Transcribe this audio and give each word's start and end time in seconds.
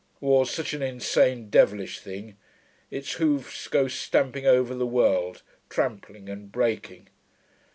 War's 0.19 0.49
such 0.49 0.73
an 0.73 0.81
insane, 0.81 1.51
devilish 1.51 1.99
thing; 1.99 2.35
its 2.89 3.11
hoofs 3.13 3.67
go 3.67 3.87
stamping 3.87 4.47
over 4.47 4.73
the 4.73 4.87
world, 4.87 5.43
trampling 5.69 6.27
and 6.27 6.51
breaking.... 6.51 7.09